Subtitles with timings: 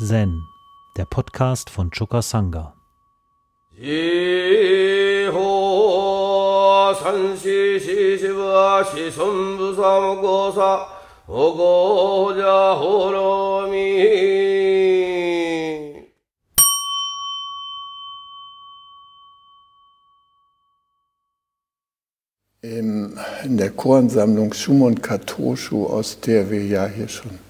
[0.00, 0.46] Zen,
[0.96, 2.72] der Podcast von Choka Sangha.
[23.42, 27.40] in der Choransammlung Shumon Katoshu, aus der wir ja hier schon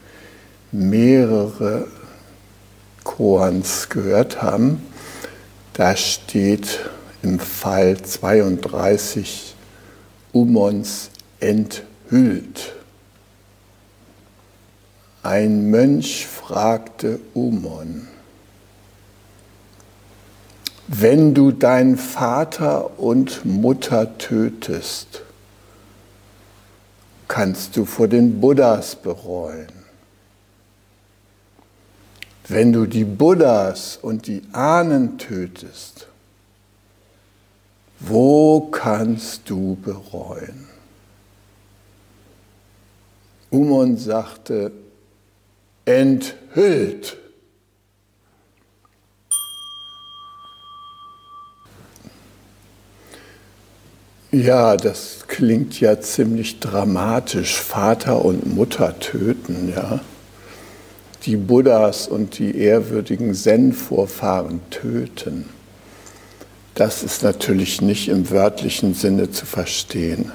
[0.72, 1.86] mehrere
[3.18, 4.80] Koans gehört haben,
[5.72, 6.88] da steht
[7.24, 9.56] im Fall 32
[10.30, 12.74] Umons enthüllt.
[15.24, 18.06] Ein Mönch fragte Umon,
[20.86, 25.22] wenn du deinen Vater und Mutter tötest,
[27.26, 29.77] kannst du vor den Buddhas bereuen.
[32.50, 36.06] Wenn du die Buddhas und die Ahnen tötest,
[38.00, 40.66] wo kannst du bereuen?
[43.50, 44.72] Umon sagte,
[45.84, 47.18] enthüllt.
[54.30, 57.60] Ja, das klingt ja ziemlich dramatisch.
[57.60, 60.00] Vater und Mutter töten, ja
[61.26, 65.48] die Buddhas und die ehrwürdigen Zen-Vorfahren töten,
[66.74, 70.30] das ist natürlich nicht im wörtlichen Sinne zu verstehen.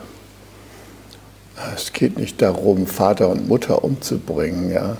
[1.74, 4.98] Es geht nicht darum, Vater und Mutter umzubringen, ja,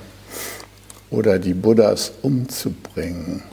[1.10, 3.44] oder die Buddhas umzubringen.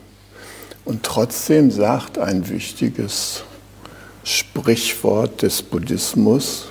[0.85, 3.43] Und trotzdem sagt ein wichtiges
[4.23, 6.69] Sprichwort des Buddhismus,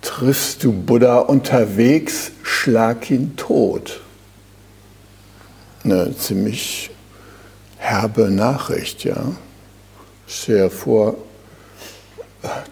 [0.00, 4.00] triffst du Buddha unterwegs, schlag ihn tot
[5.84, 6.90] eine ziemlich
[7.78, 9.32] herbe Nachricht, ja.
[10.26, 11.16] Stell dir vor,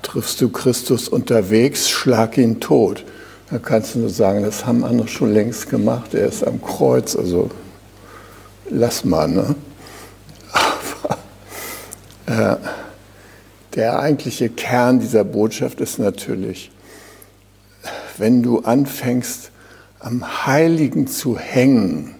[0.02, 3.04] triffst du Christus unterwegs, schlag ihn tot.
[3.50, 7.16] Da kannst du nur sagen, das haben andere schon längst gemacht, er ist am Kreuz,
[7.16, 7.50] also
[8.68, 9.56] lass mal, ne?
[10.52, 11.18] Aber
[12.26, 12.56] äh,
[13.74, 16.70] der eigentliche Kern dieser Botschaft ist natürlich,
[18.18, 19.50] wenn du anfängst,
[19.98, 22.14] am Heiligen zu hängen,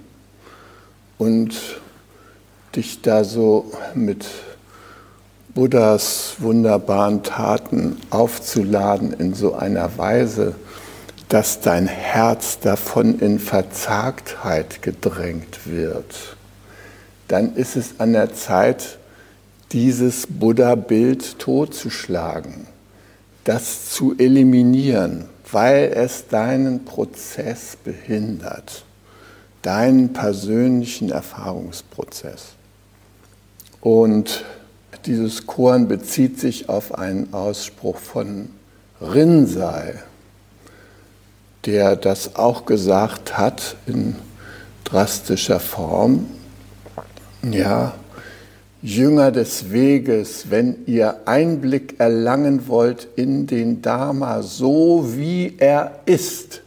[1.21, 1.55] und
[2.75, 4.25] dich da so mit
[5.55, 10.55] Buddhas wunderbaren Taten aufzuladen in so einer Weise,
[11.29, 16.37] dass dein Herz davon in Verzagtheit gedrängt wird,
[17.29, 18.99] dann ist es an der Zeit,
[19.73, 22.67] dieses Buddha-Bild totzuschlagen,
[23.45, 28.85] das zu eliminieren, weil es deinen Prozess behindert
[29.63, 32.55] deinen persönlichen Erfahrungsprozess.
[33.81, 34.45] Und
[35.07, 38.51] dieses Korn bezieht sich auf einen Ausspruch von
[39.01, 39.95] Rinzai,
[41.65, 44.17] der das auch gesagt hat in
[44.85, 46.27] drastischer Form.
[47.43, 47.95] Ja,
[48.83, 56.63] Jünger des Weges, wenn ihr Einblick erlangen wollt in den Dharma, so wie er ist,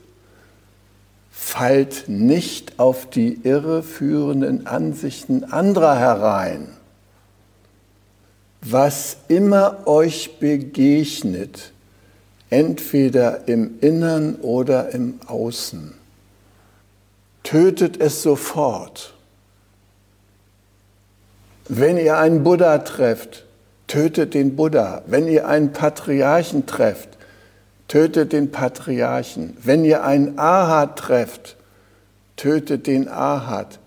[1.44, 6.70] fallt nicht auf die irreführenden Ansichten anderer herein.
[8.62, 11.74] Was immer euch begegnet,
[12.50, 15.94] entweder im Innern oder im Außen,
[17.44, 19.14] tötet es sofort.
[21.68, 23.46] Wenn ihr einen Buddha trefft,
[23.88, 25.04] tötet den Buddha.
[25.08, 27.13] Wenn ihr einen Patriarchen trefft,
[27.94, 29.56] tötet den Patriarchen.
[29.62, 31.58] Wenn ihr einen Ahad trefft,
[32.38, 33.78] tötet den Ahad.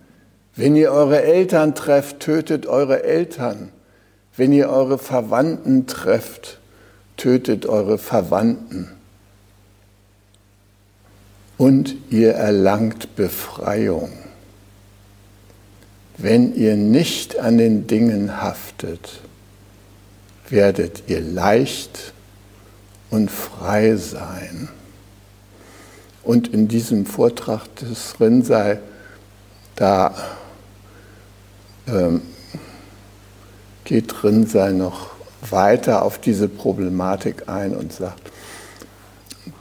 [0.55, 3.71] Wenn ihr eure Eltern trefft, tötet eure Eltern.
[4.37, 6.61] Wenn ihr eure Verwandten trefft,
[7.17, 8.93] tötet eure Verwandten.
[11.59, 14.13] Und ihr erlangt Befreiung.
[16.17, 19.19] Wenn ihr nicht an den Dingen haftet,
[20.49, 22.13] werdet ihr leicht
[23.17, 24.69] und frei sein.
[26.23, 28.79] Und in diesem Vortrag des Rinzai,
[29.75, 30.15] da
[31.89, 32.21] ähm,
[33.85, 35.11] geht Rinzai noch
[35.49, 38.33] weiter auf diese Problematik ein und sagt,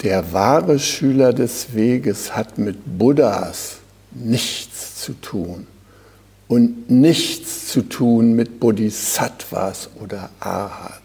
[0.02, 3.78] der wahre Schüler des Weges hat mit Buddhas
[4.12, 5.68] nichts zu tun
[6.48, 11.05] und nichts zu tun mit Bodhisattvas oder Arhats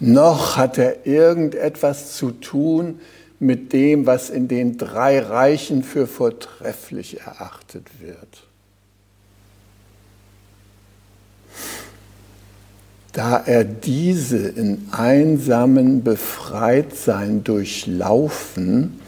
[0.00, 3.00] noch hat er irgendetwas zu tun
[3.38, 8.44] mit dem, was in den drei Reichen für vortrefflich erachtet wird.
[13.12, 19.00] Da er diese in einsamen Befreitsein durchlaufen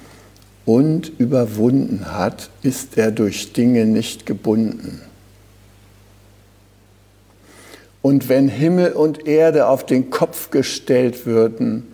[0.64, 5.02] und überwunden hat, ist er durch Dinge nicht gebunden.
[8.06, 11.88] Und wenn Himmel und Erde auf den Kopf gestellt würden,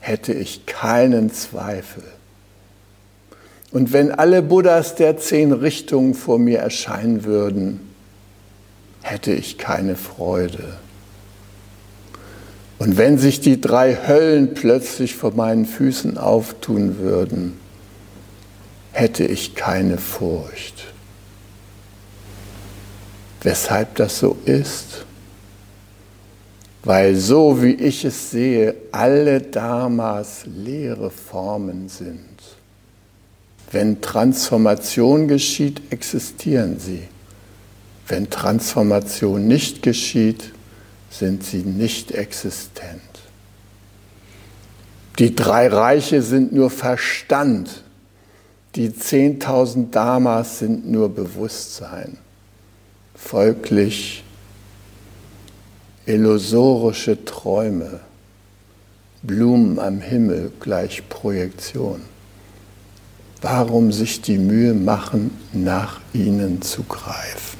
[0.00, 2.02] hätte ich keinen Zweifel.
[3.70, 7.78] Und wenn alle Buddhas der zehn Richtungen vor mir erscheinen würden,
[9.02, 10.78] hätte ich keine Freude.
[12.80, 17.56] Und wenn sich die drei Höllen plötzlich vor meinen Füßen auftun würden,
[18.90, 20.86] hätte ich keine Furcht.
[23.42, 25.06] Weshalb das so ist?
[26.82, 32.18] Weil so wie ich es sehe, alle Dharmas leere Formen sind.
[33.70, 37.02] Wenn Transformation geschieht, existieren sie.
[38.08, 40.52] Wenn Transformation nicht geschieht,
[41.10, 43.00] sind sie nicht existent.
[45.18, 47.84] Die drei Reiche sind nur Verstand,
[48.74, 52.16] die 10.000 Dharmas sind nur Bewusstsein.
[53.14, 54.24] Folglich
[56.10, 58.00] illusorische Träume,
[59.22, 62.00] Blumen am Himmel gleich Projektion.
[63.42, 67.58] Warum sich die Mühe machen, nach ihnen zu greifen?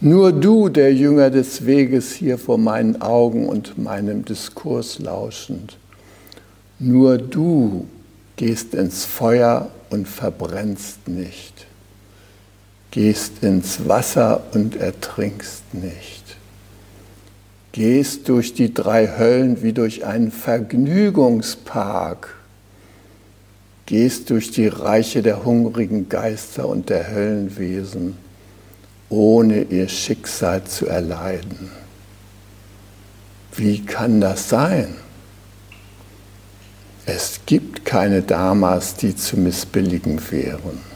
[0.00, 5.78] Nur du, der Jünger des Weges hier vor meinen Augen und meinem Diskurs lauschend,
[6.78, 7.86] nur du
[8.36, 11.66] gehst ins Feuer und verbrennst nicht
[12.94, 16.36] gehst ins Wasser und ertrinkst nicht.
[17.72, 22.36] Gehst durch die drei Höllen wie durch einen Vergnügungspark.
[23.86, 28.16] Gehst durch die Reiche der hungrigen Geister und der Höllenwesen,
[29.08, 31.72] ohne ihr Schicksal zu erleiden.
[33.56, 34.94] Wie kann das sein?
[37.06, 40.93] Es gibt keine Damas, die zu missbilligen wären.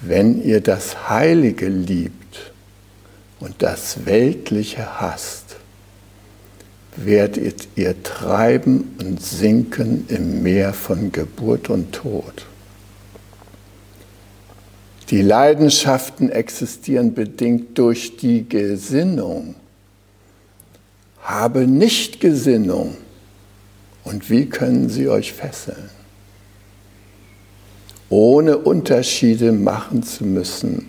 [0.00, 2.52] Wenn ihr das Heilige liebt
[3.38, 5.56] und das Weltliche hasst,
[6.96, 12.46] werdet ihr treiben und sinken im Meer von Geburt und Tod.
[15.10, 19.56] Die Leidenschaften existieren bedingt durch die Gesinnung.
[21.22, 22.96] Habe nicht Gesinnung.
[24.04, 25.90] Und wie können sie euch fesseln?
[28.10, 30.88] Ohne Unterschiede machen zu müssen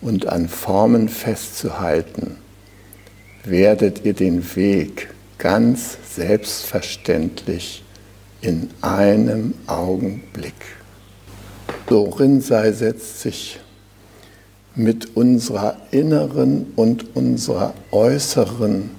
[0.00, 2.36] und an Formen festzuhalten,
[3.44, 7.84] werdet ihr den Weg ganz selbstverständlich
[8.40, 10.54] in einem Augenblick.
[11.86, 13.58] Dorinsei setzt sich
[14.76, 18.90] mit unserer inneren und unserer äußeren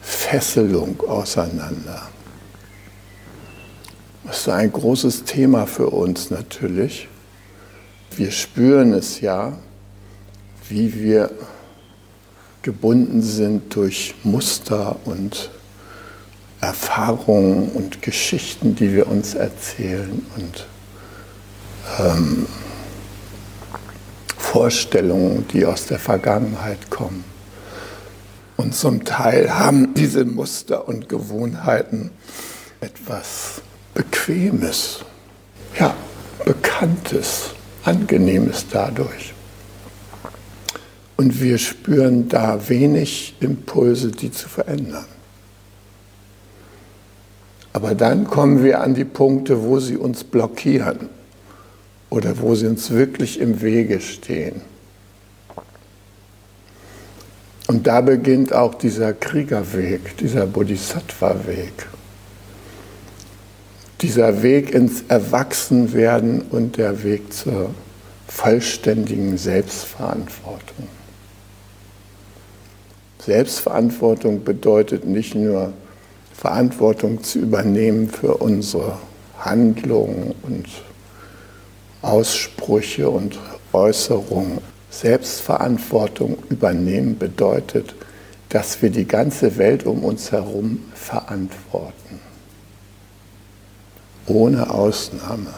[0.00, 2.08] Fesselung auseinander.
[4.26, 7.08] Das ist ein großes Thema für uns natürlich.
[8.16, 9.58] Wir spüren es ja,
[10.68, 11.30] wie wir
[12.62, 15.50] gebunden sind durch Muster und
[16.62, 20.66] Erfahrungen und Geschichten, die wir uns erzählen und
[21.98, 22.46] ähm,
[24.38, 27.24] Vorstellungen, die aus der Vergangenheit kommen.
[28.56, 32.10] Und zum Teil haben diese Muster und Gewohnheiten
[32.80, 33.60] etwas
[33.94, 35.04] Bequemes,
[35.78, 35.94] ja,
[36.44, 37.50] Bekanntes,
[37.84, 39.32] Angenehmes dadurch.
[41.16, 45.06] Und wir spüren da wenig Impulse, die zu verändern.
[47.72, 51.08] Aber dann kommen wir an die Punkte, wo sie uns blockieren
[52.10, 54.62] oder wo sie uns wirklich im Wege stehen.
[57.66, 61.93] Und da beginnt auch dieser Kriegerweg, dieser Bodhisattva-Weg
[64.04, 67.70] dieser Weg ins Erwachsenwerden und der Weg zur
[68.28, 70.88] vollständigen Selbstverantwortung.
[73.18, 75.72] Selbstverantwortung bedeutet nicht nur
[76.34, 78.98] Verantwortung zu übernehmen für unsere
[79.38, 80.66] Handlungen und
[82.02, 83.38] Aussprüche und
[83.72, 84.58] Äußerungen.
[84.90, 87.94] Selbstverantwortung übernehmen bedeutet,
[88.50, 92.03] dass wir die ganze Welt um uns herum verantworten
[94.26, 95.54] ohne Ausnahme.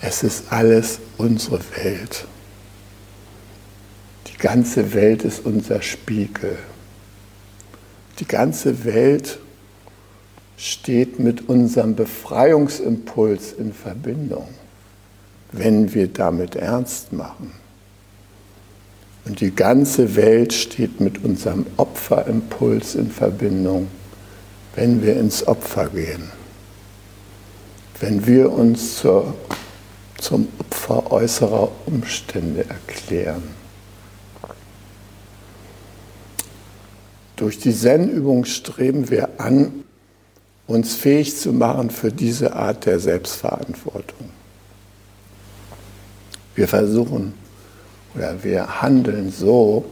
[0.00, 2.26] Es ist alles unsere Welt.
[4.28, 6.58] Die ganze Welt ist unser Spiegel.
[8.20, 9.38] Die ganze Welt
[10.56, 14.48] steht mit unserem Befreiungsimpuls in Verbindung,
[15.52, 17.52] wenn wir damit ernst machen.
[19.24, 23.88] Und die ganze Welt steht mit unserem Opferimpuls in Verbindung,
[24.74, 26.30] wenn wir ins Opfer gehen.
[28.00, 29.34] Wenn wir uns zur,
[30.18, 33.42] zum Opfer äußerer Umstände erklären.
[37.36, 39.84] Durch die Zen-Übung streben wir an,
[40.66, 44.30] uns fähig zu machen für diese Art der Selbstverantwortung.
[46.54, 47.34] Wir versuchen
[48.14, 49.84] oder wir handeln so,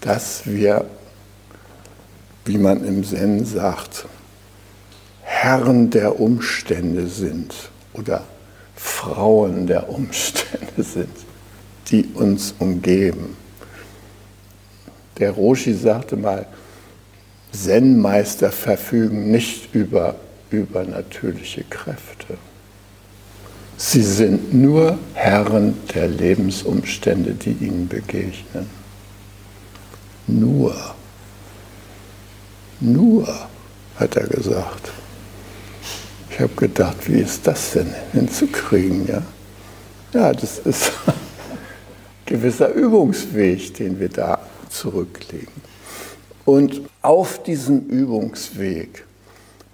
[0.00, 0.84] dass wir,
[2.44, 4.06] wie man im Zen sagt,
[5.40, 7.54] Herren der Umstände sind
[7.92, 8.24] oder
[8.74, 11.14] Frauen der Umstände sind,
[11.86, 13.36] die uns umgeben.
[15.18, 16.44] Der Roshi sagte mal,
[17.52, 20.16] Zen-Meister verfügen nicht über
[20.50, 22.36] übernatürliche Kräfte.
[23.76, 28.68] Sie sind nur Herren der Lebensumstände, die ihnen begegnen.
[30.26, 30.74] Nur.
[32.80, 33.28] Nur,
[34.00, 34.97] hat er gesagt.
[36.38, 39.08] Ich habe gedacht, wie ist das denn hinzukriegen?
[39.08, 39.22] Ja,
[40.14, 41.14] ja das ist ein
[42.26, 44.38] gewisser Übungsweg, den wir da
[44.70, 45.48] zurücklegen.
[46.44, 49.04] Und auf diesem Übungsweg,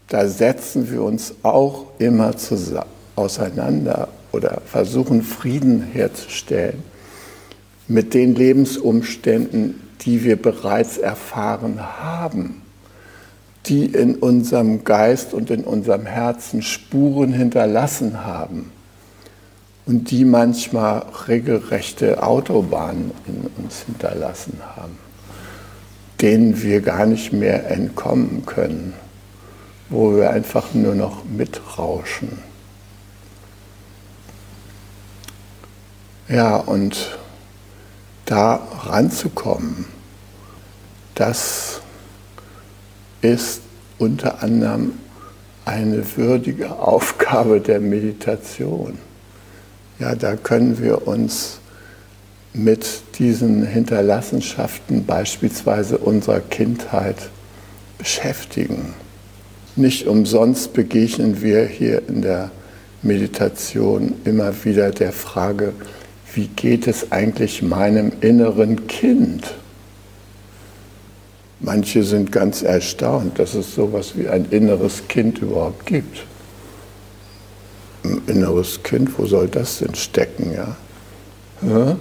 [0.08, 6.82] da setzen wir uns auch immer zusammen, auseinander oder versuchen Frieden herzustellen
[7.88, 12.62] mit den Lebensumständen, die wir bereits erfahren haben,
[13.66, 18.70] die in unserem Geist und in unserem Herzen Spuren hinterlassen haben
[19.86, 24.98] und die manchmal regelrechte Autobahnen in uns hinterlassen haben,
[26.20, 28.94] denen wir gar nicht mehr entkommen können,
[29.88, 32.38] wo wir einfach nur noch mitrauschen.
[36.28, 37.18] Ja, und
[38.24, 39.84] da ranzukommen,
[41.14, 41.82] das
[43.24, 43.62] ist
[43.98, 44.92] unter anderem
[45.64, 48.98] eine würdige Aufgabe der Meditation.
[49.98, 51.58] Ja, da können wir uns
[52.52, 52.86] mit
[53.18, 57.16] diesen Hinterlassenschaften beispielsweise unserer Kindheit
[57.96, 58.94] beschäftigen.
[59.74, 62.50] Nicht umsonst begegnen wir hier in der
[63.02, 65.72] Meditation immer wieder der Frage,
[66.34, 69.54] wie geht es eigentlich meinem inneren Kind?
[71.64, 76.26] Manche sind ganz erstaunt, dass es so etwas wie ein inneres Kind überhaupt gibt.
[78.02, 80.52] Ein inneres Kind, wo soll das denn stecken?
[80.52, 81.96] Ja,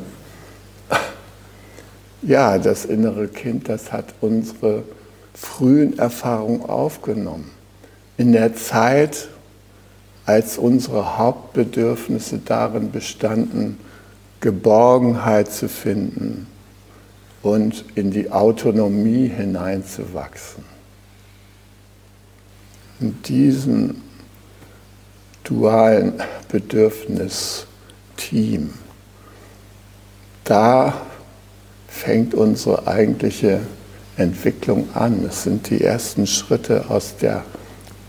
[2.24, 4.84] ja das innere Kind, das hat unsere
[5.34, 7.50] frühen Erfahrungen aufgenommen.
[8.18, 9.30] In der Zeit,
[10.26, 13.78] als unsere Hauptbedürfnisse darin bestanden,
[14.42, 16.48] Geborgenheit zu finden
[17.44, 20.64] und in die Autonomie hineinzuwachsen.
[23.00, 24.02] In diesem
[25.44, 26.14] dualen
[26.48, 28.74] Bedürfnisteam,
[30.46, 31.02] da
[31.88, 33.60] fängt unsere eigentliche
[34.16, 35.26] Entwicklung an.
[35.26, 37.44] Es sind die ersten Schritte aus der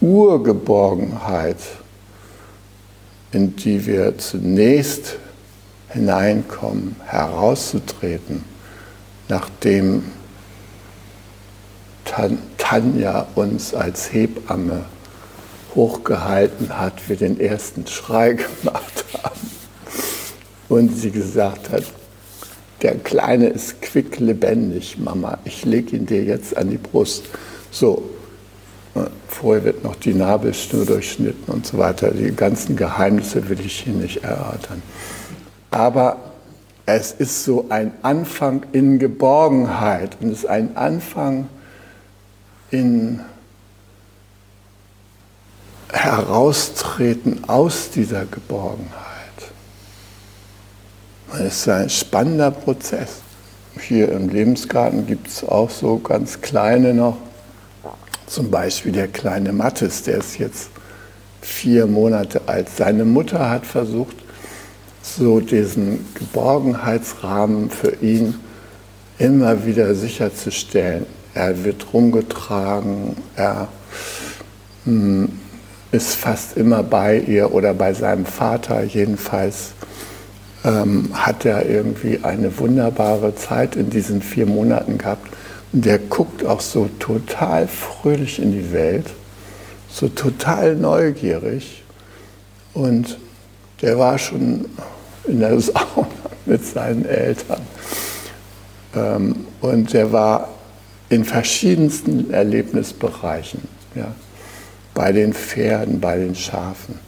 [0.01, 1.59] Urgeborgenheit,
[3.33, 5.17] in die wir zunächst
[5.89, 8.54] hineinkommen, herauszutreten,
[9.29, 10.05] nachdem
[12.59, 14.85] Tanja uns als Hebamme
[15.75, 19.51] hochgehalten hat, wir den ersten Schrei gemacht haben
[20.69, 21.85] und sie gesagt hat,
[22.83, 27.25] der Kleine ist quicklebendig, Mama, ich lege ihn dir jetzt an die Brust.
[27.71, 28.03] So,
[29.27, 32.11] vorher wird noch die Nabelschnur durchschnitten und so weiter.
[32.11, 34.83] Die ganzen Geheimnisse will ich hier nicht erörtern
[35.75, 36.17] aber
[36.87, 41.49] es ist so ein Anfang in Geborgenheit und es ist ein Anfang
[42.71, 43.21] in
[45.91, 48.91] Heraustreten aus dieser Geborgenheit.
[51.33, 53.21] Es ist ein spannender Prozess.
[53.81, 57.17] Hier im Lebensgarten gibt es auch so ganz kleine noch,
[58.27, 60.71] zum Beispiel der kleine Mattes, der ist jetzt
[61.41, 62.69] vier Monate alt.
[62.69, 64.24] Seine Mutter hat versucht,
[65.05, 68.35] so diesen Geborgenheitsrahmen für ihn
[69.19, 71.07] immer wieder sicherzustellen.
[71.35, 73.69] Er wird rumgetragen, er
[74.85, 75.29] hm,
[75.93, 78.83] ist fast immer bei ihr oder bei seinem Vater.
[78.83, 79.73] Jedenfalls
[80.65, 85.29] ähm, hat er irgendwie eine wunderbare Zeit in diesen vier Monaten gehabt,
[85.73, 89.07] Und der guckt auch so total fröhlich in die Welt,
[89.91, 91.85] so total neugierig.
[92.73, 93.19] Und
[93.83, 94.65] der war schon
[95.27, 96.09] in der Sauna
[96.47, 97.63] mit seinen Eltern.
[98.95, 100.49] Ähm, und der war
[101.09, 103.63] in verschiedensten Erlebnisbereichen.
[103.95, 104.15] Ja?
[104.95, 106.99] Bei den Pferden, bei den Schafen.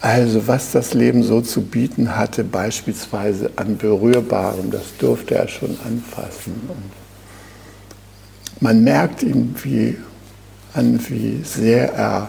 [0.00, 5.76] Also was das Leben so zu bieten hatte, beispielsweise an Berührbarem, das durfte er schon
[5.84, 6.60] anfassen.
[6.68, 6.92] Und
[8.60, 9.96] man merkt ihm wie,
[10.74, 12.28] an, wie sehr er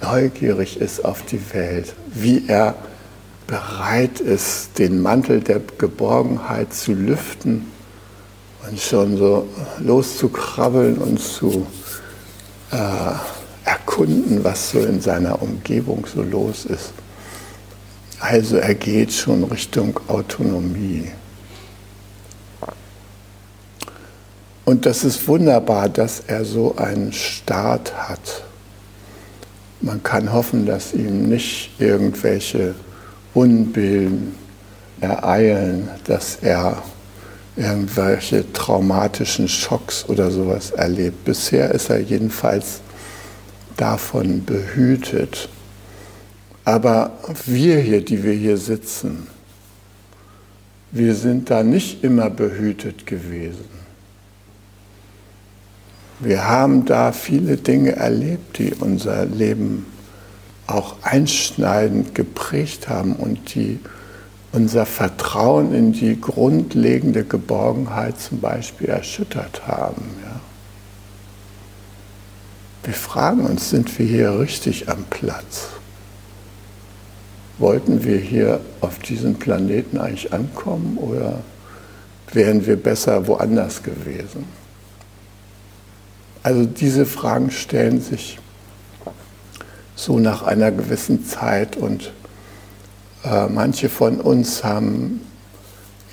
[0.00, 2.74] neugierig ist auf die Welt, wie er
[3.46, 7.70] bereit ist, den Mantel der Geborgenheit zu lüften
[8.68, 9.46] und schon so
[9.80, 11.66] loszukrabbeln und zu
[12.70, 13.14] äh,
[13.64, 16.92] erkunden, was so in seiner Umgebung so los ist.
[18.20, 21.10] Also er geht schon Richtung Autonomie.
[24.64, 28.44] Und das ist wunderbar, dass er so einen Start hat.
[29.82, 32.74] Man kann hoffen, dass ihm nicht irgendwelche
[33.34, 34.34] Unbilden
[35.00, 36.82] ereilen, dass er
[37.56, 41.24] irgendwelche traumatischen Schocks oder sowas erlebt.
[41.24, 42.80] Bisher ist er jedenfalls
[43.76, 45.48] davon behütet.
[46.64, 47.12] Aber
[47.46, 49.26] wir hier, die wir hier sitzen,
[50.90, 53.68] wir sind da nicht immer behütet gewesen.
[56.20, 59.86] Wir haben da viele Dinge erlebt, die unser Leben
[60.66, 63.80] auch einschneidend geprägt haben und die
[64.52, 70.04] unser Vertrauen in die grundlegende Geborgenheit zum Beispiel erschüttert haben.
[70.22, 70.40] Ja.
[72.84, 75.68] Wir fragen uns, sind wir hier richtig am Platz?
[77.58, 81.40] Wollten wir hier auf diesem Planeten eigentlich ankommen oder
[82.32, 84.44] wären wir besser woanders gewesen?
[86.42, 88.38] Also diese Fragen stellen sich
[89.96, 92.12] so nach einer gewissen Zeit und
[93.24, 95.20] äh, manche von uns haben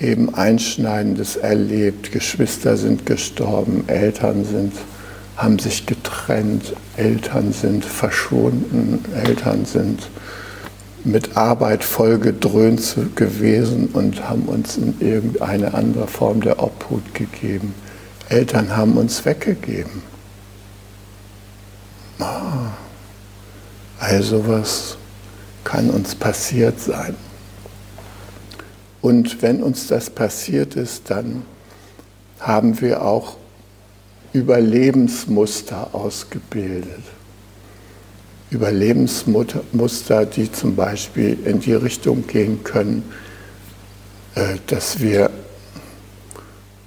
[0.00, 2.12] eben Einschneidendes erlebt.
[2.12, 4.72] Geschwister sind gestorben, Eltern sind,
[5.36, 10.08] haben sich getrennt, Eltern sind verschwunden, Eltern sind
[11.04, 17.74] mit Arbeit vollgedröhnt gewesen und haben uns in irgendeine andere Form der Obhut gegeben.
[18.28, 20.02] Eltern haben uns weggegeben.
[22.20, 22.70] Ah,
[24.02, 24.96] also was
[25.62, 27.14] kann uns passiert sein.
[29.00, 31.42] Und wenn uns das passiert ist, dann
[32.40, 33.36] haben wir auch
[34.32, 37.02] Überlebensmuster ausgebildet.
[38.50, 43.04] Überlebensmuster, die zum Beispiel in die Richtung gehen können,
[44.34, 45.30] äh, dass wir,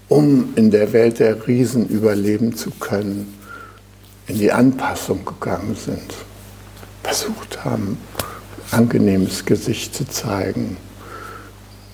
[0.09, 3.33] um in der Welt der Riesen überleben zu können,
[4.27, 6.24] in die Anpassung gegangen sind,
[7.15, 7.97] versucht haben,
[8.71, 10.75] angenehmes Gesicht zu zeigen,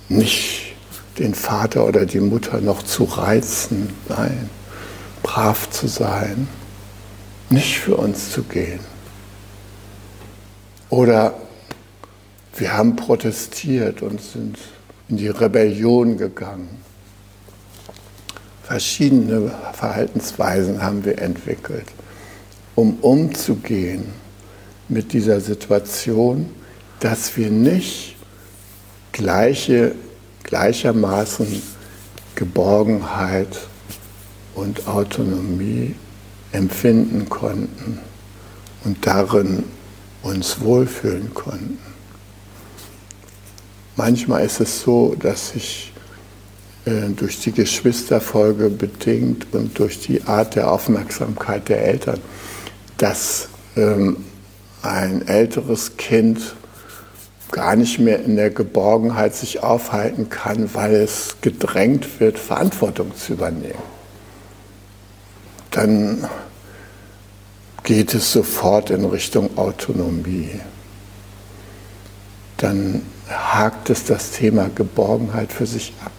[0.09, 0.73] nicht
[1.19, 4.49] den Vater oder die Mutter noch zu reizen, nein,
[5.21, 6.47] brav zu sein,
[7.49, 8.79] nicht für uns zu gehen.
[10.89, 11.35] Oder
[12.55, 14.57] wir haben protestiert und sind
[15.07, 16.69] in die Rebellion gegangen.
[18.63, 21.85] Verschiedene Verhaltensweisen haben wir entwickelt
[22.73, 24.20] um umzugehen
[24.91, 26.49] mit dieser Situation,
[26.99, 28.15] dass wir nicht
[29.11, 29.93] gleiche,
[30.43, 31.61] gleichermaßen
[32.35, 33.59] Geborgenheit
[34.55, 35.95] und Autonomie
[36.51, 37.99] empfinden konnten
[38.83, 39.63] und darin
[40.21, 41.79] uns wohlfühlen konnten.
[43.95, 45.93] Manchmal ist es so, dass ich
[46.85, 52.19] äh, durch die Geschwisterfolge bedingt und durch die Art der Aufmerksamkeit der Eltern
[53.01, 54.17] dass ähm,
[54.81, 56.55] ein älteres Kind
[57.51, 63.33] gar nicht mehr in der Geborgenheit sich aufhalten kann, weil es gedrängt wird, Verantwortung zu
[63.33, 63.83] übernehmen.
[65.71, 66.27] Dann
[67.83, 70.59] geht es sofort in Richtung Autonomie.
[72.57, 76.11] Dann hakt es das Thema Geborgenheit für sich ab.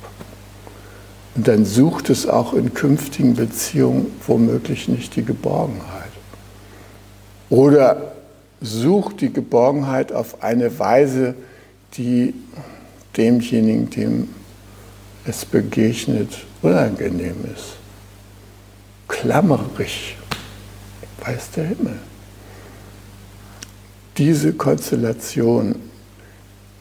[1.34, 6.10] Und dann sucht es auch in künftigen Beziehungen womöglich nicht die Geborgenheit.
[7.48, 8.11] Oder
[8.62, 11.34] sucht die Geborgenheit auf eine Weise,
[11.94, 12.34] die
[13.16, 14.28] demjenigen, dem
[15.24, 17.76] es begegnet, unangenehm ist.
[19.08, 20.16] Klammerig,
[21.24, 21.98] weiß der Himmel.
[24.16, 25.74] Diese Konstellation,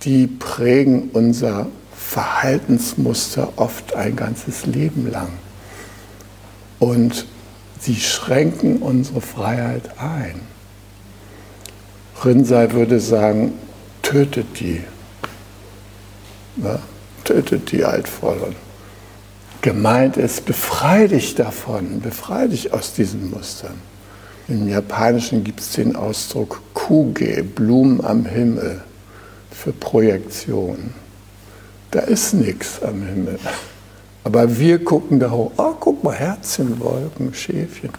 [0.03, 5.29] die prägen unser Verhaltensmuster oft ein ganzes Leben lang.
[6.81, 7.27] und
[7.79, 10.50] sie schränken unsere Freiheit ein.
[12.23, 13.53] Rinsei würde sagen,
[14.01, 14.81] tötet die.
[16.57, 16.79] Ja,
[17.23, 18.55] tötet die Altvorderen.
[19.61, 23.75] Gemeint ist, befreie dich davon, befreie dich aus diesen Mustern.
[24.47, 28.81] Im Japanischen gibt es den Ausdruck Kuge, Blumen am Himmel,
[29.51, 30.93] für Projektion.
[31.91, 33.39] Da ist nichts am Himmel.
[34.23, 37.91] Aber wir gucken da hoch, oh, guck mal, Herzchen, Wolken, Schäfchen.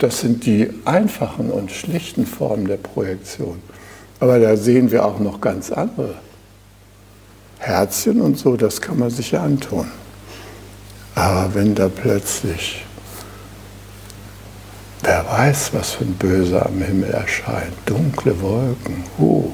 [0.00, 3.60] Das sind die einfachen und schlichten Formen der Projektion.
[4.18, 6.14] Aber da sehen wir auch noch ganz andere.
[7.58, 9.90] Herzchen und so, das kann man sich ja antun.
[11.14, 12.82] Aber wenn da plötzlich,
[15.02, 19.52] wer weiß, was für ein Böser am Himmel erscheint, dunkle Wolken, uh,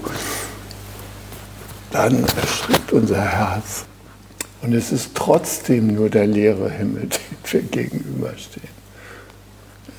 [1.91, 3.85] dann erschrickt unser Herz.
[4.63, 7.09] Und es ist trotzdem nur der leere Himmel,
[7.53, 8.76] dem wir gegenüberstehen.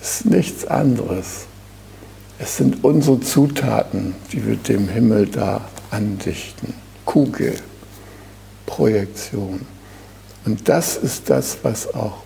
[0.01, 1.45] Ist nichts anderes.
[2.39, 6.73] Es sind unsere Zutaten, die wir dem Himmel da andichten.
[7.05, 7.55] Kugel,
[8.65, 9.65] Projektion.
[10.45, 12.23] Und das ist das, was auch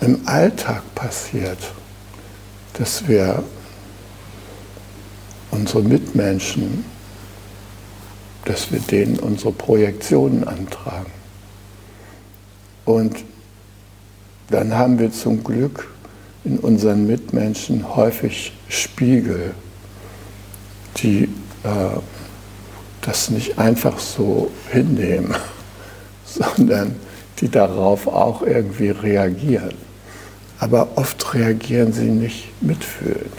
[0.00, 1.58] im Alltag passiert,
[2.74, 3.42] dass wir
[5.50, 6.84] unsere Mitmenschen
[8.44, 11.10] dass wir denen unsere Projektionen antragen.
[12.84, 13.24] Und
[14.50, 15.91] dann haben wir zum Glück
[16.44, 19.54] in unseren Mitmenschen häufig Spiegel,
[20.98, 21.24] die
[21.64, 21.98] äh,
[23.02, 25.34] das nicht einfach so hinnehmen,
[26.24, 26.96] sondern
[27.40, 29.74] die darauf auch irgendwie reagieren.
[30.58, 33.34] Aber oft reagieren sie nicht mitfühlend,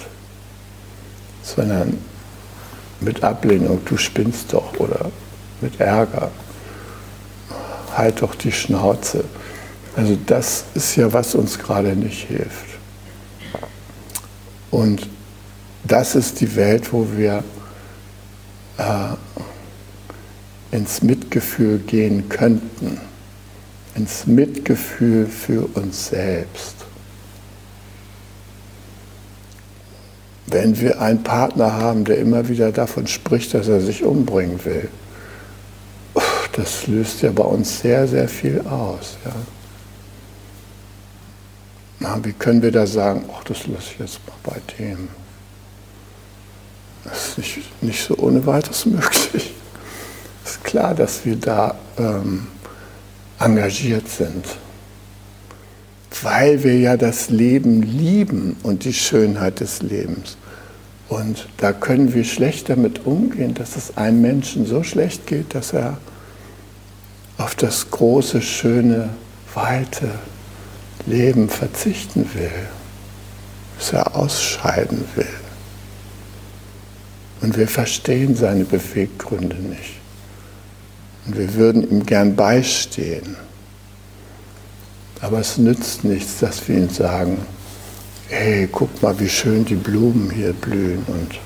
[1.41, 1.97] sondern
[2.99, 5.11] mit Ablehnung, du spinnst doch oder
[5.61, 6.31] mit Ärger,
[7.95, 9.23] halt doch die Schnauze.
[9.95, 12.72] Also das ist ja, was uns gerade nicht hilft.
[14.73, 15.07] Und
[15.83, 17.43] das ist die Welt, wo wir
[18.79, 22.99] äh, ins Mitgefühl gehen könnten,
[23.93, 26.73] ins Mitgefühl für uns selbst.
[30.47, 34.89] Wenn wir einen Partner haben, der immer wieder davon spricht, dass er sich umbringen will,
[36.53, 39.17] das löst ja bei uns sehr, sehr viel aus.
[39.23, 39.36] Ja.
[42.03, 45.07] Na, wie können wir da sagen, ach, das lasse ich jetzt mal bei dem.
[47.03, 49.53] Das ist nicht, nicht so ohne weiteres möglich.
[50.45, 52.47] Es ist klar, dass wir da ähm,
[53.39, 54.45] engagiert sind
[56.21, 60.37] weil wir ja das Leben lieben und die Schönheit des Lebens.
[61.09, 65.73] Und da können wir schlecht damit umgehen, dass es einem Menschen so schlecht geht, dass
[65.73, 65.97] er
[67.37, 69.09] auf das große, schöne,
[69.53, 70.09] weite
[71.05, 72.51] Leben verzichten will,
[73.77, 75.25] dass er ausscheiden will.
[77.41, 79.99] Und wir verstehen seine Beweggründe nicht.
[81.25, 83.35] Und wir würden ihm gern beistehen.
[85.21, 87.37] Aber es nützt nichts, dass wir ihm sagen,
[88.29, 91.39] hey, guck mal, wie schön die Blumen hier blühen und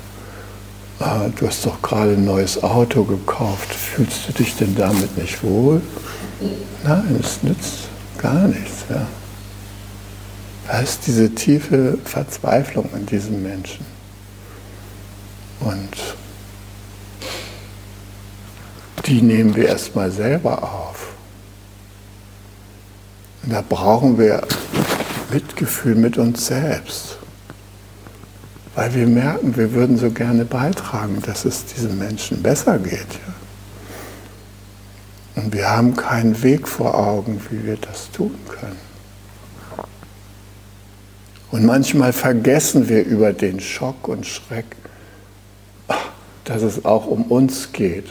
[1.00, 5.42] ah, du hast doch gerade ein neues Auto gekauft, fühlst du dich denn damit nicht
[5.44, 5.80] wohl?
[6.84, 8.84] Nein, es nützt gar nichts.
[8.88, 9.06] Ja.
[10.68, 13.86] Da ist diese tiefe Verzweiflung in diesem Menschen.
[15.60, 15.88] Und
[19.06, 21.08] die nehmen wir erstmal selber auf.
[23.42, 24.46] Und da brauchen wir
[25.32, 27.16] Mitgefühl mit uns selbst.
[28.74, 33.18] Weil wir merken, wir würden so gerne beitragen, dass es diesen Menschen besser geht.
[35.34, 38.87] Und wir haben keinen Weg vor Augen, wie wir das tun können.
[41.50, 44.66] Und manchmal vergessen wir über den Schock und Schreck,
[46.44, 48.06] dass es auch um uns geht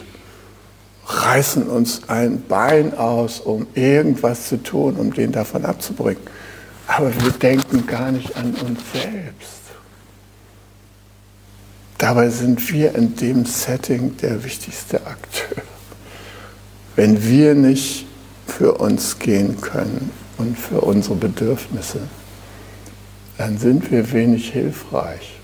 [1.08, 6.22] reißen uns ein Bein aus, um irgendwas zu tun, um den davon abzubringen.
[6.86, 9.58] Aber wir denken gar nicht an uns selbst.
[11.96, 15.62] Dabei sind wir in dem Setting der wichtigste Akteur.
[16.94, 18.06] Wenn wir nicht
[18.46, 22.00] für uns gehen können und für unsere Bedürfnisse,
[23.38, 25.38] dann sind wir wenig hilfreich.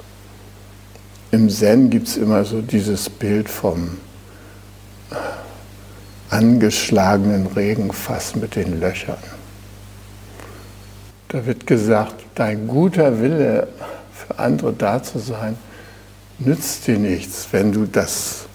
[1.31, 3.99] Im Zen gibt es immer so dieses Bild vom
[6.29, 9.17] angeschlagenen Regenfass mit den Löchern.
[11.29, 13.69] Da wird gesagt, dein guter Wille
[14.13, 15.57] für andere da zu sein,
[16.39, 18.47] nützt dir nichts, wenn du das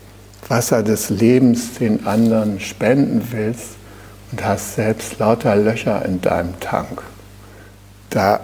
[0.50, 3.76] Wasser des Lebens den anderen spenden willst
[4.32, 7.02] und hast selbst lauter Löcher in deinem Tank.
[8.10, 8.40] da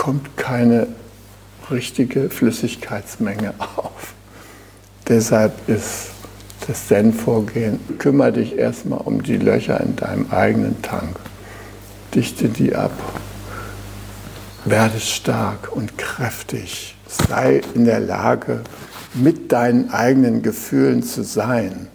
[0.00, 0.86] kommt keine
[1.70, 4.14] richtige Flüssigkeitsmenge auf.
[5.06, 6.12] Deshalb ist
[6.66, 11.18] das Zen-Vorgehen, kümmere dich erstmal um die Löcher in deinem eigenen Tank.
[12.14, 12.92] Dichte die ab.
[14.64, 16.96] Werde stark und kräftig.
[17.06, 18.62] Sei in der Lage,
[19.12, 21.88] mit deinen eigenen Gefühlen zu sein.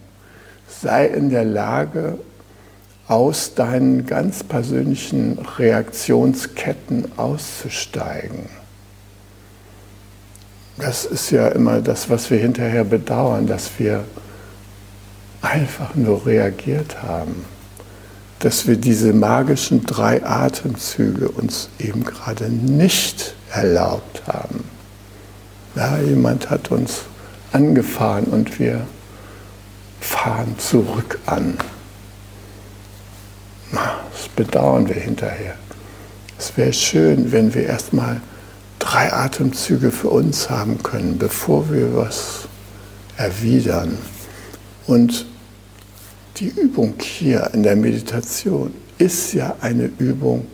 [0.68, 2.20] Sei in der Lage,
[3.08, 8.50] aus deinen ganz persönlichen Reaktionsketten auszusteigen.
[10.78, 14.04] Das ist ja immer das, was wir hinterher bedauern, dass wir
[15.42, 17.46] einfach nur reagiert haben,
[18.40, 24.66] dass wir diese magischen drei Atemzüge uns eben gerade nicht erlaubt haben.
[25.76, 27.04] Ja, jemand hat uns
[27.52, 28.82] angefahren und wir
[30.02, 31.58] fahren zurück an.
[34.36, 35.56] Bedauern wir hinterher.
[36.38, 38.22] Es wäre schön, wenn wir erstmal
[38.80, 42.48] drei Atemzüge für uns haben können, bevor wir was
[43.18, 43.98] erwidern.
[44.88, 45.26] Und
[46.38, 50.48] die Übung hier in der Meditation ist ja eine Übung,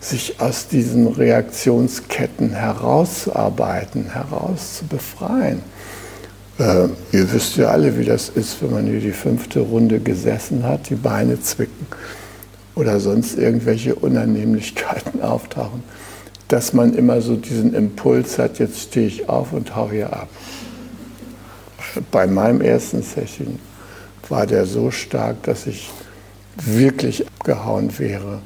[0.00, 5.60] sich aus diesen Reaktionsketten herauszuarbeiten, herauszubefreien.
[6.58, 10.62] Äh, ihr wisst ja alle, wie das ist, wenn man hier die fünfte Runde gesessen
[10.62, 11.86] hat, die Beine zwicken
[12.78, 15.82] oder sonst irgendwelche Unannehmlichkeiten auftauchen,
[16.46, 20.28] dass man immer so diesen Impuls hat, jetzt stehe ich auf und hau hier ab.
[22.12, 23.58] Bei meinem ersten Session
[24.28, 25.90] war der so stark, dass ich
[26.54, 28.42] wirklich abgehauen wäre,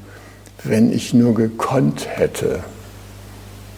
[0.64, 2.61] wenn ich nur gekonnt hätte.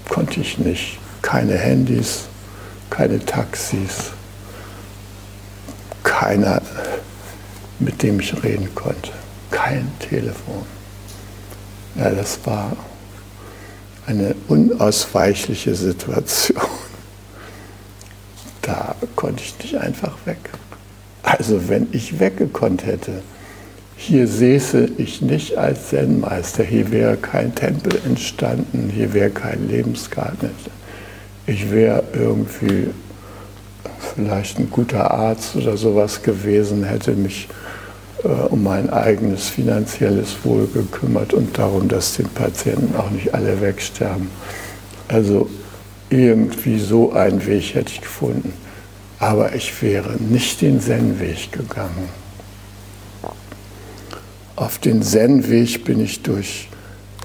[0.09, 0.99] Konnte ich nicht.
[1.21, 2.27] Keine Handys,
[2.90, 4.12] keine Taxis,
[6.05, 6.62] keiner,
[7.81, 9.11] mit dem ich reden konnte.
[9.55, 10.67] Kein Telefon.
[11.95, 12.77] Ja, das war
[14.05, 16.61] eine unausweichliche Situation.
[18.62, 20.51] Da konnte ich nicht einfach weg.
[21.23, 23.23] Also wenn ich weggekonnt hätte,
[23.97, 30.51] hier säße ich nicht als Zen-Meister, hier wäre kein Tempel entstanden, hier wäre kein Lebensgarten.
[31.47, 32.88] Ich wäre irgendwie
[34.14, 37.49] vielleicht ein guter Arzt oder sowas gewesen, hätte mich
[38.24, 44.30] um mein eigenes finanzielles Wohl gekümmert und darum, dass die Patienten auch nicht alle wegsterben.
[45.08, 45.48] Also
[46.10, 48.52] irgendwie so einen Weg hätte ich gefunden
[49.24, 52.10] aber ich wäre nicht den Zen-Weg gegangen.
[54.54, 56.68] Auf den Zen-Weg bin ich durch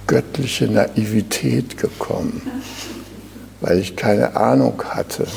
[0.08, 2.42] göttliche Naivität gekommen,
[3.60, 5.28] weil ich keine Ahnung hatte.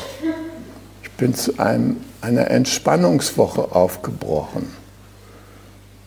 [1.03, 4.82] Ich bin zu einem, einer Entspannungswoche aufgebrochen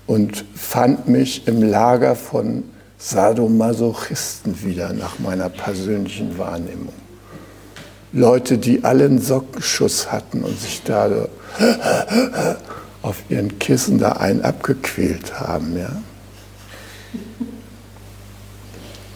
[0.07, 2.63] und fand mich im Lager von
[2.97, 6.93] Sadomasochisten wieder nach meiner persönlichen Wahrnehmung.
[8.13, 11.27] Leute, die alle einen Sockenschuss hatten und sich da
[13.01, 15.77] auf ihren Kissen da einen abgequält haben.
[15.77, 15.91] Ja,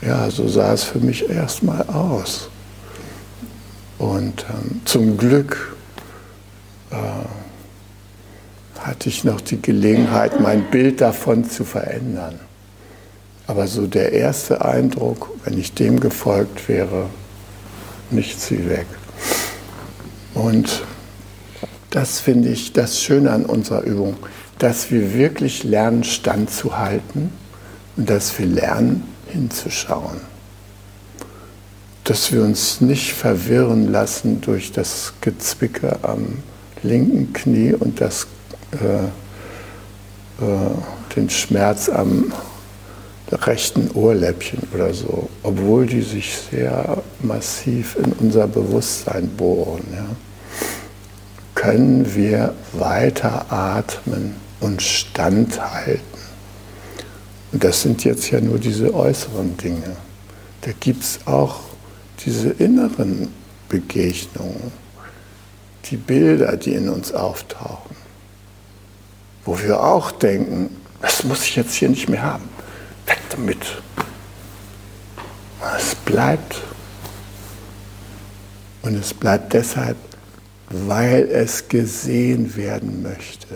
[0.01, 2.49] ja so sah es für mich erstmal aus.
[3.97, 5.75] Und ähm, zum Glück
[6.91, 6.95] äh,
[8.79, 12.39] hatte ich noch die Gelegenheit, mein Bild davon zu verändern.
[13.47, 17.07] Aber so der erste Eindruck, wenn ich dem gefolgt wäre,
[18.11, 18.85] nichts wie weg.
[20.33, 20.83] Und
[21.89, 24.15] das finde ich das Schöne an unserer Übung,
[24.59, 27.31] dass wir wirklich lernen, standzuhalten
[27.97, 30.21] und dass wir lernen, hinzuschauen.
[32.03, 36.39] Dass wir uns nicht verwirren lassen durch das Gezwicke am
[36.83, 38.27] linken Knie und das,
[38.71, 39.05] äh,
[40.43, 40.69] äh,
[41.15, 42.31] den Schmerz am
[43.31, 50.05] rechten Ohrläppchen oder so, obwohl die sich sehr massiv in unser Bewusstsein bohren, ja,
[51.55, 56.01] können wir weiter atmen und standhalten.
[57.51, 59.95] Und das sind jetzt ja nur diese äußeren Dinge.
[60.61, 61.59] Da gibt es auch
[62.25, 63.29] diese inneren
[63.69, 64.71] Begegnungen,
[65.85, 67.88] die Bilder, die in uns auftauchen,
[69.49, 70.69] wo wir auch denken,
[71.01, 72.47] das muss ich jetzt hier nicht mehr haben
[73.07, 73.81] weg damit.
[75.75, 76.61] Es bleibt.
[78.83, 79.97] Und es bleibt deshalb,
[80.69, 83.47] weil es gesehen werden möchte.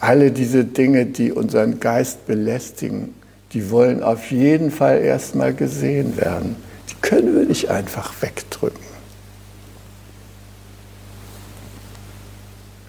[0.00, 3.14] Alle diese Dinge, die unseren Geist belästigen,
[3.52, 6.56] die wollen auf jeden Fall erstmal gesehen werden.
[6.90, 8.95] Die können wir nicht einfach wegdrücken.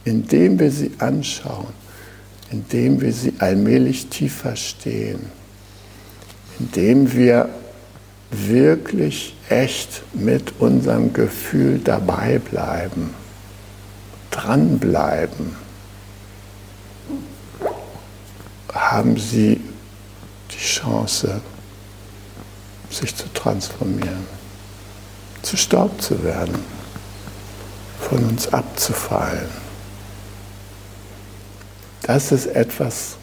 [0.07, 1.73] Indem wir sie anschauen,
[2.49, 5.19] indem wir sie allmählich tief verstehen,
[6.59, 7.49] indem wir
[8.31, 13.13] wirklich echt mit unserem Gefühl dabei bleiben,
[14.31, 15.57] dranbleiben,
[18.73, 19.59] haben sie
[20.51, 21.41] die Chance,
[22.89, 24.25] sich zu transformieren,
[25.41, 26.55] zu Staub zu werden,
[27.99, 29.66] von uns abzufallen.
[32.07, 33.17] Das ist etwas,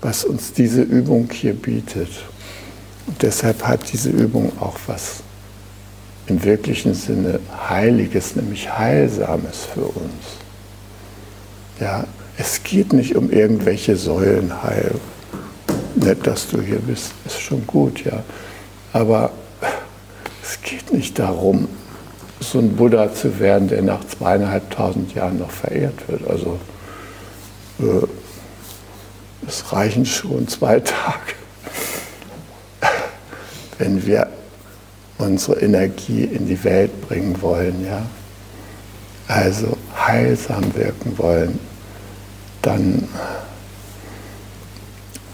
[0.00, 2.08] was uns diese Übung hier bietet.
[3.08, 5.24] Und deshalb hat diese Übung auch was
[6.28, 10.22] im wirklichen Sinne Heiliges, nämlich Heilsames für uns.
[11.80, 12.04] Ja,
[12.36, 14.94] es geht nicht um irgendwelche Säulenheil.
[15.96, 18.22] Nett, dass du hier bist, ist schon gut, ja.
[18.92, 19.32] Aber
[20.44, 21.66] es geht nicht darum,
[22.38, 26.28] so ein Buddha zu werden, der nach zweieinhalbtausend Jahren noch verehrt wird.
[26.28, 26.60] Also
[27.80, 28.06] äh,
[29.48, 31.38] es reichen schon zwei Tage
[33.78, 34.28] wenn wir
[35.18, 38.02] unsere Energie in die Welt bringen wollen, ja,
[39.28, 41.58] also heilsam wirken wollen,
[42.62, 43.08] dann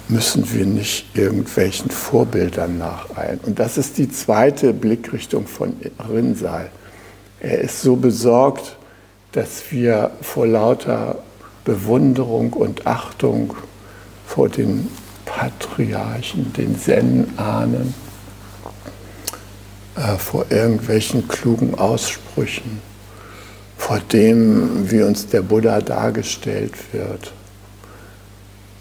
[0.08, 3.40] müssen wir nicht irgendwelchen Vorbildern nacheilen.
[3.44, 5.74] Und das ist die zweite Blickrichtung von
[6.10, 6.70] Rinnsal.
[7.40, 8.76] Er ist so besorgt,
[9.32, 11.18] dass wir vor lauter
[11.64, 13.54] Bewunderung und Achtung
[14.34, 14.88] vor den
[15.26, 17.94] Patriarchen, den Zen-Ahnen,
[19.94, 22.80] äh, vor irgendwelchen klugen Aussprüchen,
[23.78, 27.32] vor dem, wie uns der Buddha dargestellt wird,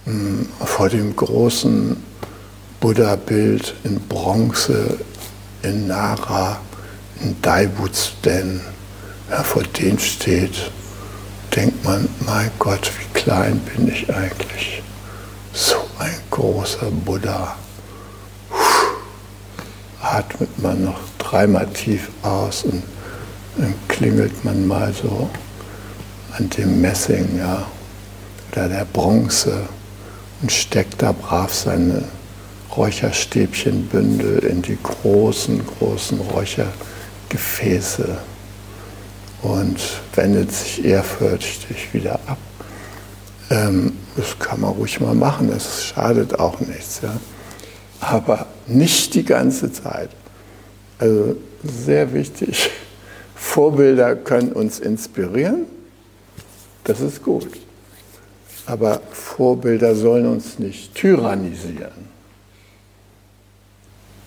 [0.06, 1.98] hm, vor dem großen
[2.80, 4.98] Buddha-Bild in Bronze
[5.62, 6.60] in Nara,
[7.22, 8.60] in Daibutz-Den,
[9.30, 10.72] ja, vor dem steht,
[11.56, 14.84] denkt man, mein Gott, wie klein bin ich eigentlich.
[16.34, 17.56] Großer Buddha.
[20.02, 22.82] Atmet man noch dreimal tief aus und
[23.56, 25.30] dann klingelt man mal so
[26.36, 27.67] an dem Messing ja,
[28.52, 29.67] oder der Bronze
[30.41, 32.04] und steckt da brav seine
[32.76, 38.17] Räucherstäbchenbündel in die großen, großen Räuchergefäße
[39.43, 39.80] und
[40.15, 42.39] wendet sich ehrfürchtig wieder ab.
[43.54, 47.02] Ähm, das kann man ruhig mal machen, das schadet auch nichts.
[47.02, 47.13] Ja
[48.04, 50.10] aber nicht die ganze Zeit.
[51.00, 52.70] Also sehr wichtig.
[53.36, 55.66] Vorbilder können uns inspirieren,
[56.86, 57.48] das ist gut.
[58.66, 62.13] Aber Vorbilder sollen uns nicht tyrannisieren.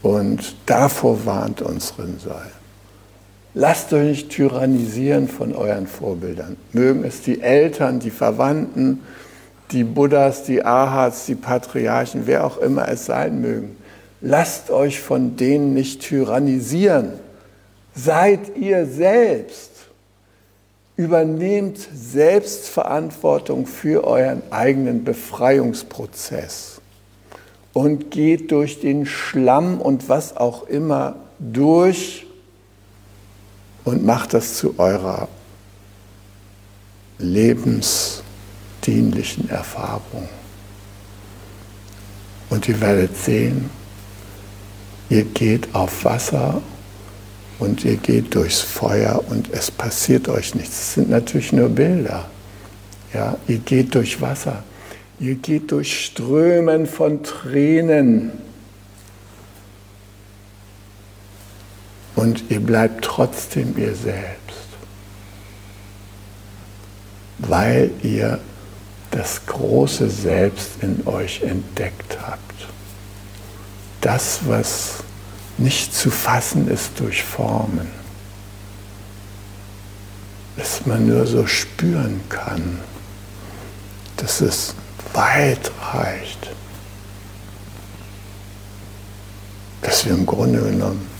[0.03, 2.53] Und davor warnt uns Rinnsal.
[3.59, 6.59] Lasst euch nicht tyrannisieren von euren Vorbildern.
[6.75, 9.01] Mögen es die Eltern, die Verwandten,
[9.71, 13.75] die Buddhas, die Ahats, die Patriarchen, wer auch immer es sein mögen.
[14.21, 17.13] Lasst euch von denen nicht tyrannisieren.
[17.95, 19.71] Seid ihr selbst.
[20.99, 26.83] Übernehmt Selbstverantwortung für euren eigenen Befreiungsprozess
[27.73, 32.26] und geht durch den Schlamm und was auch immer durch
[33.87, 35.29] und macht das zu eurer
[37.19, 38.23] Lebens-
[38.87, 40.29] dienlichen Erfahrung.
[42.49, 43.71] Und ihr werdet sehen,
[45.11, 46.63] ihr geht auf Wasser
[47.59, 50.79] und ihr geht durchs Feuer und es passiert euch nichts.
[50.79, 52.27] Es sind natürlich nur Bilder.
[53.13, 54.63] Ja, ihr geht durch Wasser.
[55.19, 58.31] Ihr geht durch Strömen von Tränen.
[62.17, 64.67] Und ihr bleibt trotzdem ihr selbst,
[67.39, 68.41] weil ihr
[69.11, 72.41] das große Selbst in euch entdeckt habt.
[74.01, 75.05] Das, was
[75.59, 77.89] nicht zu fassen ist durch Formen,
[80.57, 82.81] dass man nur so spüren kann,
[84.17, 84.75] dass es
[85.13, 86.51] weit reicht,
[89.83, 91.16] dass wir im Grunde genommen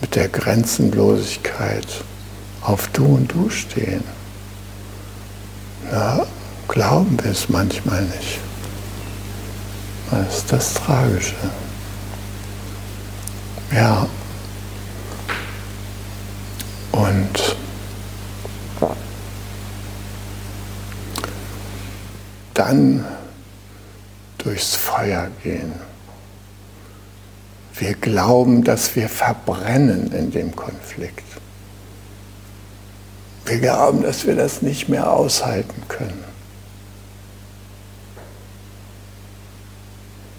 [0.00, 1.86] mit der Grenzenlosigkeit
[2.62, 4.04] auf Du und Du stehen.
[5.90, 6.26] Na,
[6.68, 8.40] glauben wir es manchmal nicht.
[10.10, 11.34] Das ist das Tragische.
[13.72, 14.06] Ja.
[16.92, 17.56] Und
[22.54, 23.04] dann
[24.38, 25.74] durchs Feuer gehen.
[27.74, 27.94] Wir
[28.26, 31.22] glauben, dass wir verbrennen in dem Konflikt.
[33.44, 36.24] Wir glauben, dass wir das nicht mehr aushalten können.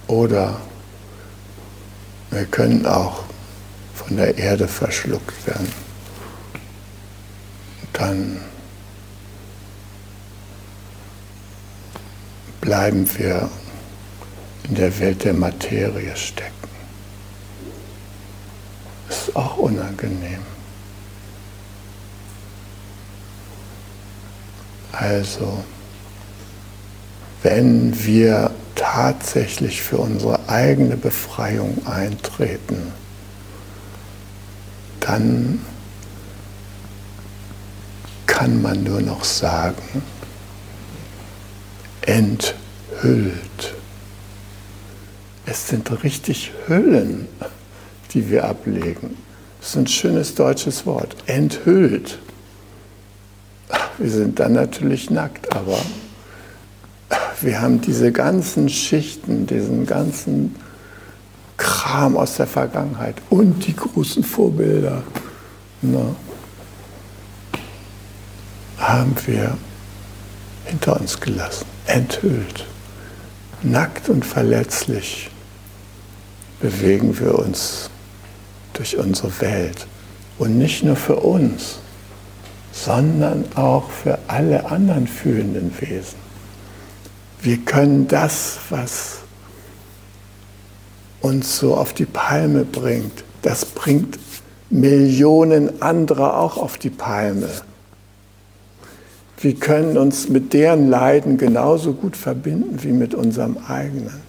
[0.08, 0.58] Oder
[2.30, 3.24] Wir können auch
[3.96, 5.72] von der Erde verschluckt werden.
[7.94, 8.42] Dann
[12.60, 13.50] bleiben wir
[14.68, 16.57] in der Welt der Materie stecken.
[19.38, 20.42] Auch unangenehm.
[24.92, 25.64] Also,
[27.44, 32.92] wenn wir tatsächlich für unsere eigene Befreiung eintreten,
[35.02, 35.62] dann
[38.26, 40.02] kann man nur noch sagen,
[42.02, 43.76] enthüllt.
[45.46, 47.28] Es sind richtig Hüllen,
[48.16, 49.27] die wir ablegen.
[49.60, 51.16] Das ist ein schönes deutsches Wort.
[51.26, 52.20] Enthüllt.
[53.98, 55.80] Wir sind dann natürlich nackt, aber
[57.42, 60.56] wir haben diese ganzen Schichten, diesen ganzen
[61.58, 65.04] Kram aus der Vergangenheit und die großen Vorbilder
[65.82, 66.16] ne,
[68.78, 69.58] haben wir
[70.66, 72.66] hinter uns gelassen, enthüllt.
[73.64, 75.32] Nackt und verletzlich
[76.60, 77.90] bewegen wir uns
[78.78, 79.88] durch unsere Welt.
[80.38, 81.80] Und nicht nur für uns,
[82.72, 86.20] sondern auch für alle anderen fühlenden Wesen.
[87.42, 89.20] Wir können das, was
[91.22, 94.20] uns so auf die Palme bringt, das bringt
[94.70, 97.50] Millionen andere auch auf die Palme.
[99.40, 104.22] Wir können uns mit deren Leiden genauso gut verbinden wie mit unserem eigenen.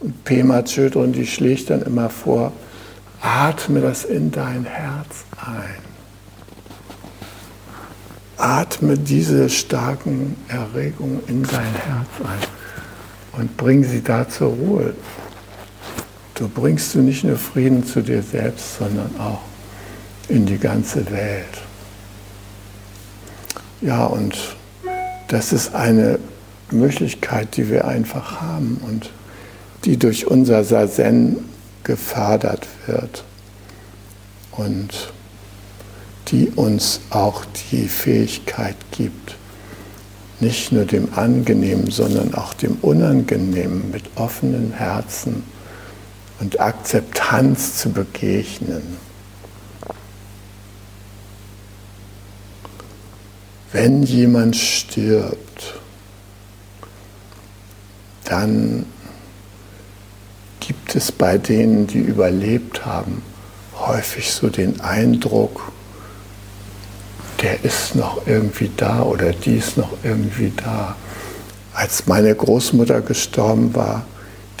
[0.00, 2.52] Und Pema Chödrön, die schlägt dann immer vor,
[3.20, 5.90] atme das in dein Herz ein.
[8.36, 14.94] Atme diese starken Erregungen in dein Herz ein und bring sie da zur Ruhe.
[16.34, 19.42] Du bringst du nicht nur Frieden zu dir selbst, sondern auch
[20.28, 21.44] in die ganze Welt.
[23.82, 24.56] Ja, und
[25.28, 26.18] das ist eine
[26.70, 29.10] Möglichkeit, die wir einfach haben und
[29.84, 31.49] die durch unser Sazen
[31.84, 33.24] gefördert wird
[34.52, 35.12] und
[36.28, 39.36] die uns auch die Fähigkeit gibt,
[40.38, 45.42] nicht nur dem Angenehmen, sondern auch dem Unangenehmen mit offenen Herzen
[46.40, 48.96] und Akzeptanz zu begegnen.
[53.72, 55.74] Wenn jemand stirbt,
[58.24, 58.86] dann
[60.60, 63.22] gibt es bei denen, die überlebt haben,
[63.78, 65.72] häufig so den Eindruck,
[67.42, 70.96] der ist noch irgendwie da oder die ist noch irgendwie da.
[71.72, 74.04] Als meine Großmutter gestorben war,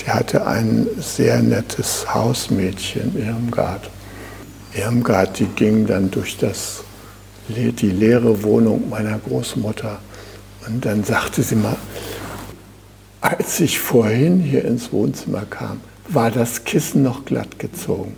[0.00, 3.90] die hatte ein sehr nettes Hausmädchen, Irmgard.
[4.72, 6.84] Irmgard, die ging dann durch das
[7.48, 9.98] die leere Wohnung meiner Großmutter.
[10.66, 11.76] Und dann sagte sie mal,
[13.20, 15.80] als ich vorhin hier ins Wohnzimmer kam,
[16.14, 18.16] war das Kissen noch glatt gezogen.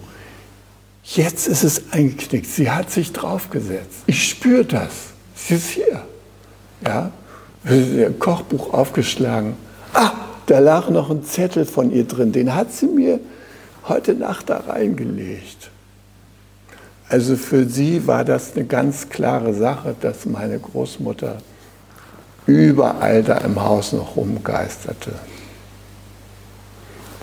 [1.04, 2.46] Jetzt ist es eingeknickt.
[2.46, 4.02] Sie hat sich draufgesetzt.
[4.06, 4.90] Ich spüre das.
[5.34, 6.02] Sie ist hier.
[6.84, 7.10] Ja,
[7.68, 9.54] ihr Kochbuch aufgeschlagen.
[9.94, 10.12] Ah,
[10.46, 12.32] da lag noch ein Zettel von ihr drin.
[12.32, 13.20] Den hat sie mir
[13.88, 15.70] heute Nacht da reingelegt.
[17.08, 21.38] Also für sie war das eine ganz klare Sache, dass meine Großmutter
[22.46, 25.12] überall da im Haus noch rumgeisterte.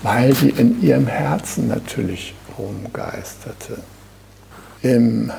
[0.02, 3.78] Weil sie in ihrem Herzen natürlich rumgeisterte.
[4.82, 5.32] In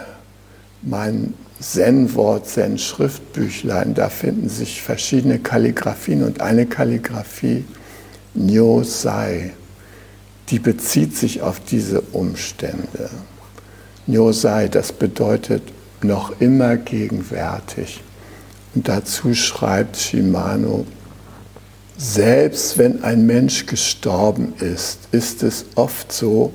[0.82, 7.64] mein Zen-Wort, Zen-Schriftbüchlein, da finden sich verschiedene Kalligraphien und eine Kalligraphie,
[8.34, 9.52] Nyo Sai,
[10.50, 13.10] die bezieht sich auf diese Umstände.
[14.06, 15.62] Nyosai, das bedeutet
[16.02, 18.02] noch immer gegenwärtig.
[18.74, 20.86] Und dazu schreibt Shimano,
[22.00, 26.50] selbst wenn ein Mensch gestorben ist, ist es oft so,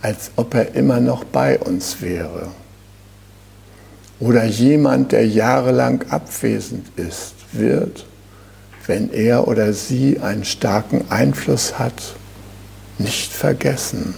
[0.00, 2.48] als ob er immer noch bei uns wäre.
[4.20, 8.06] Oder jemand, der jahrelang abwesend ist, wird,
[8.86, 12.14] wenn er oder sie einen starken Einfluss hat,
[12.96, 14.14] nicht vergessen.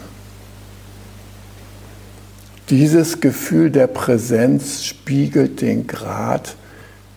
[2.71, 6.55] Dieses Gefühl der Präsenz spiegelt den Grad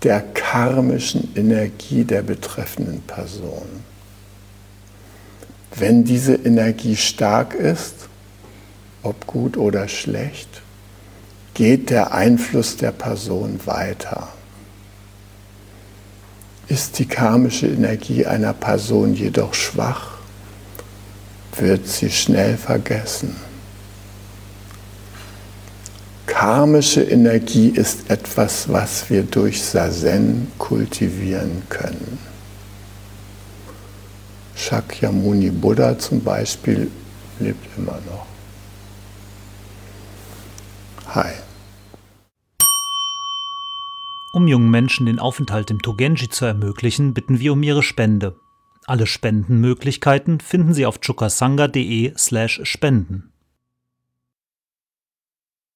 [0.04, 3.68] der karmischen Energie der betreffenden Person.
[5.76, 7.96] Wenn diese Energie stark ist,
[9.04, 10.62] ob gut oder schlecht,
[11.54, 14.30] geht der Einfluss der Person weiter.
[16.68, 20.18] Ist die karmische Energie einer Person jedoch schwach,
[21.58, 23.36] wird sie schnell vergessen.
[26.42, 32.18] Karmische Energie ist etwas, was wir durch Sazen kultivieren können.
[34.56, 36.90] Shakyamuni Buddha zum Beispiel
[37.40, 38.26] lebt immer noch.
[41.14, 41.34] Hi.
[44.34, 48.40] Um jungen Menschen den Aufenthalt im Togenji zu ermöglichen, bitten wir um ihre Spende.
[48.88, 53.31] Alle Spendenmöglichkeiten finden Sie auf chukasanga.de/spenden.